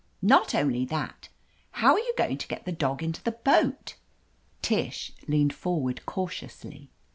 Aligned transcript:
Not 0.23 0.55
only 0.55 0.83
that. 0.85 1.29
How 1.73 1.93
are 1.93 1.99
you 1.99 2.13
going 2.17 2.39
to 2.39 2.47
get 2.47 2.65
the 2.65 2.71
dog 2.71 3.03
into 3.03 3.21
the 3.21 3.33
boatf* 3.33 3.93
Tish 4.63 5.11
leaned 5.27 5.53
forward 5.53 6.07
cautiously. 6.07 6.89